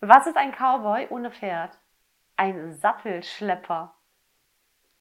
Was 0.00 0.26
ist 0.26 0.36
ein 0.36 0.52
Cowboy 0.52 1.06
ohne 1.08 1.30
Pferd? 1.30 1.78
Ein 2.36 2.74
Sattelschlepper. 2.74 3.94